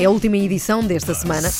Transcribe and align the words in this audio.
É 0.00 0.06
a 0.06 0.10
última 0.10 0.38
edição 0.38 0.82
desta 0.82 1.12
semana. 1.12 1.52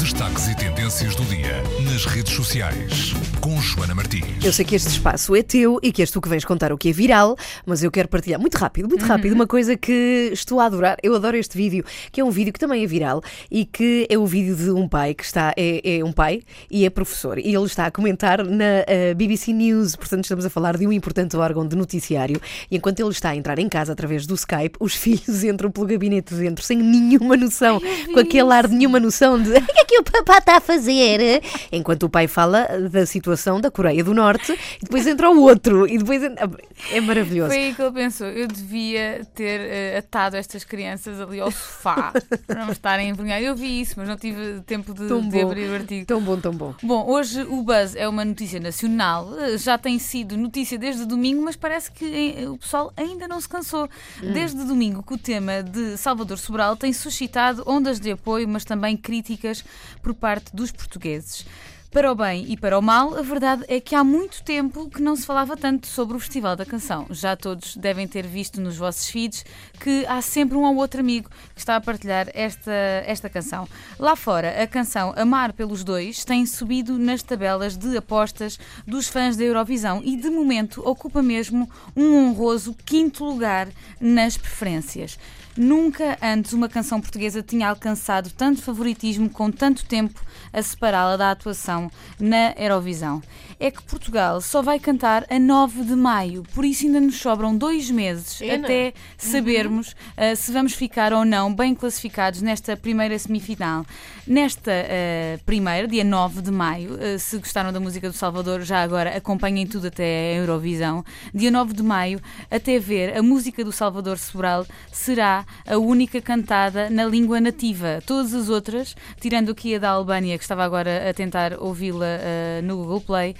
Destaques 0.00 0.48
e 0.48 0.56
tendências 0.56 1.14
do 1.14 1.22
dia 1.26 1.62
nas 1.88 2.04
redes 2.04 2.34
sociais 2.34 3.14
com 3.40 3.60
Joana 3.60 3.94
Martins. 3.94 4.44
Eu 4.44 4.52
sei 4.52 4.64
que 4.64 4.74
este 4.74 4.88
espaço 4.88 5.34
é 5.34 5.42
teu 5.42 5.78
e 5.82 5.90
que 5.90 6.02
és 6.02 6.10
tu 6.10 6.20
que 6.20 6.28
vens 6.28 6.44
contar 6.44 6.72
o 6.72 6.78
que 6.78 6.90
é 6.90 6.92
viral, 6.92 7.36
mas 7.64 7.82
eu 7.82 7.90
quero 7.90 8.08
partilhar 8.08 8.40
muito 8.40 8.56
rápido, 8.56 8.88
muito 8.88 9.04
rápido, 9.04 9.32
uma 9.32 9.46
coisa 9.46 9.76
que 9.76 10.30
estou 10.32 10.60
a 10.60 10.66
adorar. 10.66 10.96
Eu 11.02 11.14
adoro 11.14 11.36
este 11.36 11.56
vídeo, 11.56 11.84
que 12.12 12.20
é 12.20 12.24
um 12.24 12.30
vídeo 12.30 12.52
que 12.52 12.58
também 12.58 12.84
é 12.84 12.86
viral 12.86 13.22
e 13.50 13.64
que 13.64 14.06
é 14.08 14.16
o 14.16 14.26
vídeo 14.26 14.54
de 14.54 14.70
um 14.70 14.88
pai 14.88 15.14
que 15.14 15.24
está, 15.24 15.52
é, 15.56 15.98
é 15.98 16.04
um 16.04 16.12
pai 16.12 16.42
e 16.70 16.84
é 16.84 16.90
professor. 16.90 17.38
E 17.38 17.54
ele 17.54 17.64
está 17.64 17.86
a 17.86 17.90
comentar 17.90 18.44
na 18.44 18.64
uh, 18.64 19.14
BBC 19.14 19.52
News, 19.52 19.96
portanto 19.96 20.24
estamos 20.24 20.44
a 20.44 20.50
falar 20.50 20.76
de 20.76 20.86
um 20.86 20.92
importante 20.92 21.36
órgão 21.36 21.66
de 21.66 21.76
noticiário. 21.76 22.40
E 22.70 22.76
enquanto 22.76 23.00
ele 23.00 23.10
está 23.10 23.30
a 23.30 23.36
entrar 23.36 23.58
em 23.58 23.68
casa 23.68 23.92
através 23.92 24.26
do 24.26 24.34
Skype, 24.34 24.76
os 24.78 24.94
filhos 24.96 25.42
entram 25.42 25.70
pelo 25.70 25.86
gabinete 25.86 26.34
dentro 26.34 26.64
sem 26.64 26.78
nenhuma 26.78 27.36
noção, 27.36 27.80
com 28.12 28.20
aquele 28.20 28.52
ar 28.52 28.68
de 28.68 28.74
nenhuma 28.74 29.00
noção 29.00 29.42
de 29.42 29.50
o 29.50 29.66
que 29.66 29.80
é 29.80 29.84
que 29.84 29.98
o 29.98 30.02
papá 30.02 30.38
está 30.38 30.56
a 30.58 30.60
fazer? 30.60 31.42
Enquanto 31.72 32.04
o 32.04 32.08
pai 32.08 32.26
fala 32.26 32.66
da 32.90 33.04
situação 33.04 33.23
da 33.60 33.70
Coreia 33.70 34.02
do 34.02 34.14
Norte 34.14 34.52
e 34.52 34.84
depois 34.84 35.06
entra 35.06 35.30
o 35.30 35.40
outro 35.40 35.86
e 35.86 35.98
depois 35.98 36.22
entra... 36.22 36.50
é 36.90 37.00
maravilhoso. 37.00 37.50
Foi 37.50 37.64
aí 37.64 37.74
que 37.74 37.82
ele 37.82 37.92
pensou, 37.92 38.26
eu 38.26 38.46
devia 38.46 39.26
ter 39.34 39.60
uh, 39.60 39.98
atado 39.98 40.36
estas 40.36 40.64
crianças 40.64 41.20
ali 41.20 41.40
ao 41.40 41.50
sofá 41.50 42.12
para 42.46 42.64
não 42.64 42.72
estarem 42.72 43.08
envergonhadas. 43.08 43.46
Eu 43.46 43.56
vi 43.56 43.80
isso, 43.80 43.94
mas 43.96 44.08
não 44.08 44.16
tive 44.16 44.60
tempo 44.66 44.92
de, 44.92 45.06
de 45.06 45.40
abrir 45.40 45.70
o 45.70 45.74
artigo. 45.74 46.06
Tão 46.06 46.20
bom, 46.20 46.38
tão 46.38 46.52
bom. 46.52 46.74
Bom, 46.82 47.06
hoje 47.08 47.42
o 47.42 47.62
Buzz 47.62 47.94
é 47.94 48.08
uma 48.08 48.24
notícia 48.24 48.60
nacional, 48.60 49.38
eh, 49.38 49.58
já 49.58 49.78
tem 49.78 49.98
sido 49.98 50.36
notícia 50.36 50.78
desde 50.78 51.04
domingo, 51.04 51.42
mas 51.42 51.56
parece 51.56 51.90
que 51.90 52.34
eh, 52.38 52.48
o 52.48 52.56
pessoal 52.58 52.92
ainda 52.96 53.26
não 53.28 53.40
se 53.40 53.48
cansou. 53.48 53.88
Hum. 54.22 54.32
Desde 54.32 54.64
domingo 54.64 55.02
que 55.02 55.14
o 55.14 55.18
tema 55.18 55.62
de 55.62 55.96
Salvador 55.96 56.38
Sobral 56.38 56.76
tem 56.76 56.92
suscitado 56.92 57.62
ondas 57.66 58.00
de 58.00 58.10
apoio, 58.10 58.48
mas 58.48 58.64
também 58.64 58.96
críticas 58.96 59.64
por 60.02 60.14
parte 60.14 60.54
dos 60.54 60.70
portugueses. 60.70 61.46
Para 61.94 62.10
o 62.10 62.14
bem 62.16 62.44
e 62.48 62.56
para 62.56 62.76
o 62.76 62.82
mal, 62.82 63.16
a 63.16 63.22
verdade 63.22 63.64
é 63.68 63.78
que 63.78 63.94
há 63.94 64.02
muito 64.02 64.42
tempo 64.42 64.90
que 64.90 65.00
não 65.00 65.14
se 65.14 65.24
falava 65.24 65.56
tanto 65.56 65.86
sobre 65.86 66.16
o 66.16 66.18
Festival 66.18 66.56
da 66.56 66.66
Canção. 66.66 67.06
Já 67.08 67.36
todos 67.36 67.76
devem 67.76 68.08
ter 68.08 68.26
visto 68.26 68.60
nos 68.60 68.76
vossos 68.76 69.08
feeds 69.08 69.44
que 69.78 70.04
há 70.06 70.20
sempre 70.20 70.56
um 70.58 70.64
ou 70.64 70.74
outro 70.74 70.98
amigo 70.98 71.30
que 71.54 71.60
está 71.60 71.76
a 71.76 71.80
partilhar 71.80 72.26
esta, 72.34 72.72
esta 73.06 73.30
canção. 73.30 73.68
Lá 73.96 74.16
fora, 74.16 74.60
a 74.60 74.66
canção 74.66 75.14
Amar 75.16 75.52
pelos 75.52 75.84
Dois 75.84 76.24
tem 76.24 76.44
subido 76.46 76.98
nas 76.98 77.22
tabelas 77.22 77.76
de 77.76 77.96
apostas 77.96 78.58
dos 78.84 79.06
fãs 79.06 79.36
da 79.36 79.44
Eurovisão 79.44 80.02
e, 80.04 80.16
de 80.16 80.28
momento, 80.28 80.82
ocupa 80.84 81.22
mesmo 81.22 81.70
um 81.94 82.16
honroso 82.16 82.74
quinto 82.84 83.24
lugar 83.24 83.68
nas 84.00 84.36
preferências. 84.36 85.16
Nunca 85.56 86.18
antes 86.20 86.52
uma 86.52 86.68
canção 86.68 87.00
portuguesa 87.00 87.40
tinha 87.40 87.68
alcançado 87.68 88.28
tanto 88.30 88.60
favoritismo 88.60 89.30
com 89.30 89.52
tanto 89.52 89.84
tempo 89.84 90.20
a 90.52 90.60
separá-la 90.60 91.16
da 91.16 91.30
atuação 91.30 91.83
na 92.18 92.52
Eurovisão. 92.56 93.22
É 93.58 93.70
que 93.70 93.82
Portugal 93.82 94.40
só 94.40 94.62
vai 94.62 94.78
cantar 94.78 95.24
a 95.30 95.38
9 95.38 95.84
de 95.84 95.94
maio, 95.94 96.42
por 96.54 96.64
isso 96.64 96.86
ainda 96.86 97.00
nos 97.00 97.18
sobram 97.18 97.56
dois 97.56 97.90
meses 97.90 98.40
até 98.42 98.92
sabermos 99.16 99.94
uhum. 100.18 100.32
uh, 100.32 100.36
se 100.36 100.52
vamos 100.52 100.74
ficar 100.74 101.12
ou 101.12 101.24
não 101.24 101.54
bem 101.54 101.74
classificados 101.74 102.42
nesta 102.42 102.76
primeira 102.76 103.18
semifinal. 103.18 103.86
Nesta 104.26 104.70
uh, 104.70 105.44
primeira, 105.44 105.86
dia 105.86 106.02
9 106.02 106.42
de 106.42 106.50
maio, 106.50 106.94
uh, 106.94 107.18
se 107.18 107.38
gostaram 107.38 107.72
da 107.72 107.78
música 107.78 108.08
do 108.08 108.16
Salvador, 108.16 108.62
já 108.62 108.82
agora 108.82 109.16
acompanhem 109.16 109.66
tudo 109.66 109.86
até 109.86 110.32
a 110.32 110.36
Eurovisão. 110.36 111.04
Dia 111.32 111.50
9 111.50 111.74
de 111.74 111.82
maio, 111.82 112.20
até 112.50 112.78
ver 112.78 113.16
a 113.16 113.22
música 113.22 113.64
do 113.64 113.70
Salvador 113.70 114.18
Sobral 114.18 114.66
será 114.90 115.44
a 115.66 115.76
única 115.76 116.20
cantada 116.20 116.88
na 116.90 117.04
língua 117.04 117.40
nativa. 117.40 118.02
Todas 118.06 118.34
as 118.34 118.48
outras, 118.48 118.96
tirando 119.20 119.52
aqui 119.52 119.74
a 119.74 119.78
da 119.78 119.90
Albânia, 119.90 120.38
que 120.38 120.44
estava 120.44 120.64
agora 120.64 121.08
a 121.10 121.14
tentar 121.14 121.54
ouvi-la 121.74 122.06
uh, 122.06 122.62
no 122.64 122.76
Google 122.76 123.00
Play, 123.00 123.36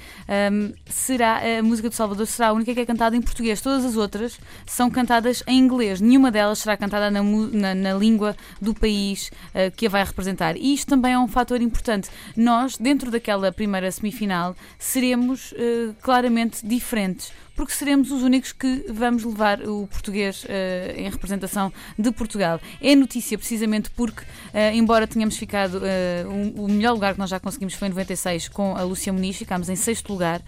um, 0.52 0.72
será 0.86 1.40
a 1.58 1.62
música 1.62 1.88
do 1.88 1.94
Salvador 1.94 2.26
será 2.26 2.48
a 2.48 2.52
única 2.52 2.74
que 2.74 2.80
é 2.80 2.84
cantada 2.84 3.16
em 3.16 3.22
português. 3.22 3.60
Todas 3.60 3.84
as 3.84 3.96
outras 3.96 4.38
são 4.66 4.90
cantadas 4.90 5.42
em 5.46 5.58
inglês. 5.58 6.00
Nenhuma 6.00 6.30
delas 6.30 6.58
será 6.58 6.76
cantada 6.76 7.10
na, 7.10 7.22
na, 7.22 7.74
na 7.74 7.94
língua 7.94 8.36
do 8.60 8.74
país 8.74 9.30
uh, 9.54 9.70
que 9.76 9.86
a 9.86 9.88
vai 9.88 10.04
representar. 10.04 10.56
E 10.56 10.74
isto 10.74 10.88
também 10.88 11.12
é 11.12 11.18
um 11.18 11.28
fator 11.28 11.60
importante. 11.62 12.10
Nós, 12.36 12.76
dentro 12.76 13.10
daquela 13.10 13.52
primeira 13.52 13.90
semifinal, 13.90 14.56
seremos 14.78 15.52
uh, 15.52 15.94
claramente 16.02 16.66
diferentes 16.66 17.32
porque 17.54 17.72
seremos 17.72 18.10
os 18.10 18.22
únicos 18.22 18.52
que 18.52 18.86
vamos 18.88 19.24
levar 19.24 19.62
o 19.62 19.86
português 19.86 20.44
uh, 20.44 20.48
em 20.96 21.08
representação 21.08 21.72
de 21.98 22.10
Portugal. 22.12 22.60
É 22.80 22.94
notícia 22.94 23.38
precisamente 23.38 23.90
porque, 23.90 24.22
uh, 24.22 24.74
embora 24.74 25.06
tenhamos 25.06 25.36
ficado, 25.36 25.78
uh, 25.78 26.28
um, 26.28 26.64
o 26.64 26.68
melhor 26.68 26.92
lugar 26.92 27.14
que 27.14 27.18
nós 27.18 27.30
já 27.30 27.40
conseguimos 27.40 27.74
foi 27.74 27.88
em 27.88 27.90
96 27.90 28.48
com 28.48 28.76
a 28.76 28.82
Lúcia 28.82 29.12
Muniz, 29.12 29.36
ficámos 29.36 29.68
em 29.68 29.76
sexto 29.76 30.12
lugar 30.12 30.42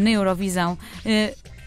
na 0.00 0.10
Eurovisão. 0.10 0.78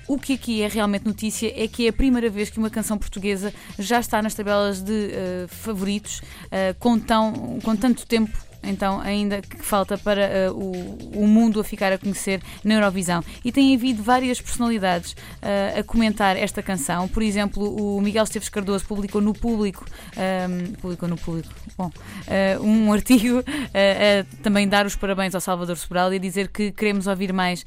O 0.09 0.17
que 0.17 0.33
aqui 0.33 0.63
é 0.63 0.67
realmente 0.67 1.05
notícia 1.05 1.53
é 1.55 1.67
que 1.67 1.85
é 1.85 1.89
a 1.89 1.93
primeira 1.93 2.31
vez 2.31 2.49
que 2.49 2.57
uma 2.57 2.71
canção 2.71 2.97
portuguesa 2.97 3.53
já 3.77 3.99
está 3.99 4.19
nas 4.23 4.33
tabelas 4.33 4.81
de 4.81 4.91
uh, 4.91 5.47
favoritos 5.47 6.23
uh, 6.45 6.73
com, 6.79 6.97
tão, 6.97 7.59
com 7.63 7.75
tanto 7.75 8.07
tempo 8.07 8.35
então 8.63 8.99
ainda 8.99 9.41
que 9.41 9.57
falta 9.63 9.97
para 9.97 10.51
uh, 10.51 10.53
o, 10.53 11.23
o, 11.23 11.27
mundo 11.27 11.59
a 11.59 11.63
ficar 11.63 11.91
a 11.91 11.97
conhecer 11.97 12.41
na 12.63 12.75
Eurovisão. 12.75 13.23
E 13.43 13.51
tem 13.51 13.73
havido 13.73 14.03
várias 14.03 14.41
personalidades 14.41 15.13
uh, 15.13 15.79
a 15.79 15.83
comentar 15.83 16.35
esta 16.37 16.61
canção. 16.61 17.07
Por 17.07 17.23
exemplo, 17.23 17.63
o 17.63 18.01
Miguel 18.01 18.23
Esteves 18.23 18.49
Cardoso 18.49 18.85
publicou 18.85 19.21
no 19.21 19.33
público, 19.33 19.85
um, 20.15 20.21
ehm, 20.21 20.71
publicou 20.81 21.07
no 21.07 21.17
público, 21.17 21.49
bom, 21.77 21.87
uh, 21.87 22.63
um 22.63 22.91
artigo 22.93 23.39
a 23.39 24.41
também 24.43 24.67
dar 24.67 24.85
os 24.85 24.95
parabéns 24.95 25.33
ao 25.33 25.41
Salvador 25.41 25.77
Sobral 25.77 26.13
e 26.13 26.17
a 26.17 26.19
dizer 26.19 26.49
que 26.49 26.71
queremos 26.71 27.07
ouvir 27.07 27.31
mais 27.31 27.65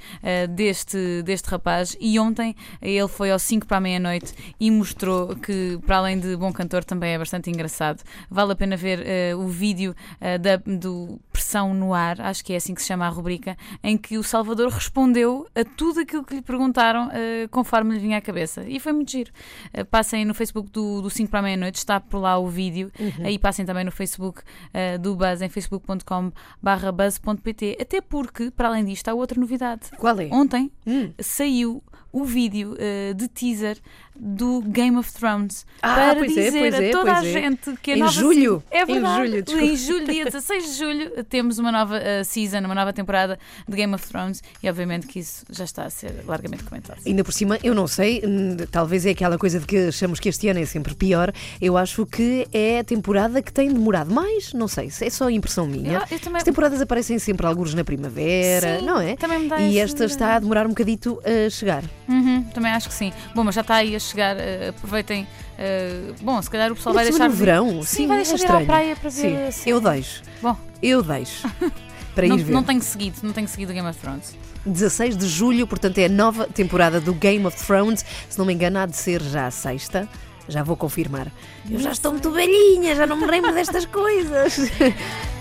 deste, 0.50 1.22
deste 1.22 1.48
rapaz. 1.48 1.96
E 2.00 2.18
ontem 2.18 2.54
ele 2.80 3.08
foi 3.08 3.30
aos 3.30 3.42
5 3.42 3.66
para 3.66 3.78
a 3.78 3.80
meia-noite 3.80 4.34
e 4.58 4.70
mostrou 4.70 5.34
que, 5.36 5.78
para 5.86 5.98
além 5.98 6.18
de 6.18 6.36
bom 6.36 6.52
cantor, 6.52 6.84
também 6.84 7.14
é 7.14 7.18
bastante 7.18 7.50
engraçado. 7.50 8.02
Vale 8.30 8.52
a 8.52 8.56
pena 8.56 8.76
ver 8.76 9.34
o 9.36 9.46
vídeo 9.46 9.94
da 10.40 10.58
do 10.82 11.18
Pressão 11.32 11.72
no 11.72 11.94
Ar, 11.94 12.20
acho 12.20 12.44
que 12.44 12.52
é 12.52 12.56
assim 12.56 12.74
que 12.74 12.82
se 12.82 12.88
chama 12.88 13.06
a 13.06 13.08
rubrica, 13.08 13.56
em 13.82 13.96
que 13.96 14.18
o 14.18 14.24
Salvador 14.24 14.70
respondeu 14.70 15.46
a 15.54 15.64
tudo 15.64 16.00
aquilo 16.00 16.24
que 16.24 16.34
lhe 16.34 16.42
perguntaram 16.42 17.06
uh, 17.06 17.48
conforme 17.50 17.94
lhe 17.94 18.00
vinha 18.00 18.18
à 18.18 18.20
cabeça. 18.20 18.64
E 18.66 18.80
foi 18.80 18.92
muito 18.92 19.12
giro. 19.12 19.30
Uh, 19.72 19.84
passem 19.84 20.24
no 20.24 20.34
Facebook 20.34 20.72
do, 20.72 21.00
do 21.00 21.08
5 21.08 21.30
para 21.30 21.38
a 21.38 21.42
meia-noite, 21.42 21.76
está 21.76 22.00
por 22.00 22.18
lá 22.18 22.36
o 22.38 22.48
vídeo. 22.48 22.90
Uhum. 22.98 23.24
Aí 23.24 23.38
passem 23.38 23.64
também 23.64 23.84
no 23.84 23.92
Facebook 23.92 24.40
uh, 24.40 24.98
do 24.98 25.14
Buzz, 25.14 25.40
em 25.40 25.48
facebook.com/buzz.pt. 25.48 27.78
Até 27.80 28.00
porque, 28.00 28.50
para 28.50 28.66
além 28.68 28.84
disto, 28.84 29.06
há 29.08 29.14
outra 29.14 29.40
novidade. 29.40 29.82
Qual 29.96 30.18
é? 30.18 30.28
Ontem 30.32 30.72
hum. 30.86 31.12
saiu 31.20 31.80
o 32.10 32.24
vídeo 32.24 32.76
de 33.16 33.26
teaser 33.26 33.80
do 34.14 34.62
Game 34.62 34.96
of 34.96 35.12
Thrones 35.12 35.66
ah, 35.80 35.94
para 35.94 36.24
é, 36.24 36.26
dizer 36.26 36.54
é, 36.54 36.90
a 36.90 36.92
toda 36.92 37.18
a 37.18 37.26
é. 37.26 37.32
gente 37.32 37.76
que 37.82 37.92
a 37.92 37.96
em 37.96 38.00
nova 38.00 38.12
julho 38.12 38.62
é 38.70 38.84
verdade, 38.84 39.26
em 39.26 39.44
julho, 39.44 39.60
em 39.60 39.76
julho, 39.76 40.06
dia 40.06 40.24
16 40.24 40.64
de 40.64 40.78
julho 40.78 41.24
temos 41.24 41.58
uma 41.58 41.72
nova 41.72 41.96
uh, 41.96 42.24
season, 42.24 42.58
uma 42.58 42.74
nova 42.74 42.92
temporada 42.92 43.38
de 43.66 43.76
Game 43.76 43.94
of 43.94 44.06
Thrones 44.06 44.42
e 44.62 44.68
obviamente 44.68 45.06
que 45.06 45.18
isso 45.18 45.44
já 45.50 45.64
está 45.64 45.84
a 45.84 45.90
ser 45.90 46.24
largamente 46.26 46.64
comentado. 46.64 47.00
Ainda 47.06 47.24
por 47.24 47.32
cima, 47.32 47.58
eu 47.62 47.74
não 47.74 47.86
sei, 47.86 48.22
hum, 48.24 48.56
talvez 48.70 49.06
é 49.06 49.10
aquela 49.10 49.38
coisa 49.38 49.58
de 49.58 49.66
que 49.66 49.88
achamos 49.88 50.20
que 50.20 50.28
este 50.28 50.48
ano 50.48 50.60
é 50.60 50.66
sempre 50.66 50.94
pior. 50.94 51.32
Eu 51.60 51.76
acho 51.76 52.04
que 52.06 52.46
é 52.52 52.80
a 52.80 52.84
temporada 52.84 53.40
que 53.42 53.52
tem 53.52 53.72
demorado 53.72 54.12
mais, 54.12 54.52
não 54.52 54.68
sei, 54.68 54.90
é 55.00 55.10
só 55.10 55.30
impressão 55.30 55.66
minha. 55.66 55.94
Eu, 55.94 56.00
eu 56.10 56.20
também... 56.20 56.38
As 56.38 56.44
temporadas 56.44 56.80
aparecem 56.80 57.18
sempre 57.18 57.46
alguns 57.46 57.74
na 57.74 57.84
primavera, 57.84 58.78
Sim, 58.78 58.86
não 58.86 59.00
é? 59.00 59.16
Também 59.16 59.40
me 59.40 59.48
dá 59.48 59.60
e 59.60 59.78
esta 59.78 60.04
está 60.04 60.36
a 60.36 60.38
demorar 60.38 60.66
um 60.66 60.70
bocadito 60.70 61.20
a 61.24 61.48
chegar. 61.48 61.82
Uhum, 62.08 62.42
também 62.54 62.72
acho 62.72 62.88
que 62.88 62.94
sim. 62.94 63.12
Bom, 63.34 63.44
mas 63.44 63.54
já 63.54 63.62
está 63.62 63.76
aí 63.76 63.96
a 63.96 64.00
chegar, 64.08 64.36
uh, 64.36 64.70
aproveitem. 64.70 65.26
Uh, 65.58 66.14
bom, 66.22 66.40
se 66.40 66.50
calhar 66.50 66.70
o 66.72 66.74
pessoal 66.74 66.94
vai 66.94 67.04
deixar. 67.04 67.28
no 67.28 67.34
verão, 67.34 67.82
sim, 67.82 68.06
vai 68.06 68.18
deixar 68.18 68.36
é 68.36 68.38
ir 68.38 68.62
à 68.62 68.66
praia 68.66 68.96
para 68.96 69.10
ver. 69.10 69.52
Sim, 69.52 69.70
eu 69.70 69.80
deixo. 69.80 70.22
Bom, 70.40 70.56
eu 70.82 71.02
deixo. 71.02 71.48
Para 72.14 72.28
não, 72.28 72.38
ir 72.38 72.44
ver. 72.44 72.52
não 72.52 72.62
tenho 72.62 72.82
seguido, 72.82 73.16
não 73.22 73.32
tenho 73.32 73.48
seguido 73.48 73.72
Game 73.72 73.88
of 73.88 73.98
Thrones. 73.98 74.36
16 74.66 75.16
de 75.16 75.26
julho, 75.26 75.66
portanto 75.66 75.98
é 75.98 76.04
a 76.04 76.08
nova 76.08 76.46
temporada 76.46 77.00
do 77.00 77.14
Game 77.14 77.46
of 77.46 77.56
Thrones. 77.64 78.04
Se 78.28 78.38
não 78.38 78.44
me 78.44 78.52
engano, 78.52 78.78
há 78.78 78.86
de 78.86 78.96
ser 78.96 79.22
já 79.22 79.46
a 79.46 79.50
sexta. 79.50 80.08
Já 80.48 80.62
vou 80.62 80.76
confirmar. 80.76 81.28
Eu 81.70 81.78
já 81.78 81.92
estou 81.92 82.12
muito 82.12 82.30
velhinha, 82.30 82.94
já 82.96 83.06
não 83.06 83.16
me 83.16 83.26
lembro 83.26 83.52
destas 83.54 83.86
coisas. 83.86 84.58